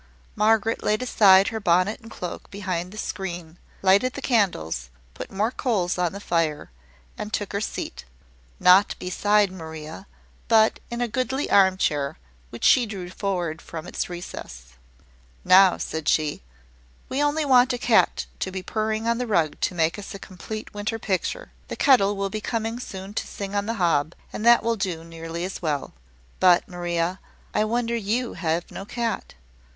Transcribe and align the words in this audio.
Margaret 0.35 0.81
laid 0.81 1.03
aside 1.03 1.49
her 1.49 1.59
bonnet 1.59 1.99
and 1.99 2.09
cloak 2.09 2.49
behind 2.49 2.91
the 2.91 2.97
screen, 2.97 3.59
lighted 3.83 4.13
the 4.13 4.21
candles, 4.23 4.89
put 5.13 5.29
more 5.31 5.51
coals 5.51 5.95
on 5.99 6.11
the 6.11 6.19
fire, 6.19 6.71
and 7.19 7.31
took 7.31 7.53
her 7.53 7.61
seat 7.61 8.03
not 8.59 8.95
beside 8.97 9.51
Maria, 9.51 10.07
but 10.47 10.79
in 10.89 11.01
a 11.01 11.07
goodly 11.07 11.51
armchair, 11.51 12.17
which 12.49 12.63
she 12.63 12.87
drew 12.87 13.11
forward 13.11 13.61
from 13.61 13.85
its 13.85 14.09
recess. 14.09 14.73
"Now," 15.45 15.77
said 15.77 16.09
she, 16.09 16.41
"we 17.07 17.21
only 17.21 17.45
want 17.45 17.71
a 17.71 17.77
cat 17.77 18.25
to 18.39 18.49
be 18.51 18.63
purring 18.63 19.07
on 19.07 19.19
the 19.19 19.27
rug 19.27 19.59
to 19.61 19.75
make 19.75 19.99
us 19.99 20.15
a 20.15 20.17
complete 20.17 20.73
winter 20.73 20.97
picture. 20.97 21.51
The 21.67 21.75
kettle 21.75 22.17
will 22.17 22.31
be 22.31 22.41
coming 22.41 22.79
soon 22.79 23.13
to 23.13 23.27
sing 23.27 23.53
on 23.53 23.67
the 23.67 23.75
hob: 23.75 24.15
and 24.33 24.43
that 24.47 24.63
will 24.63 24.77
do 24.77 25.03
nearly 25.03 25.45
as 25.45 25.61
well. 25.61 25.93
But, 26.39 26.67
Maria, 26.67 27.19
I 27.53 27.65
wonder 27.65 27.95
you 27.95 28.33
have 28.33 28.71
no 28.71 28.83
cat. 28.83 29.35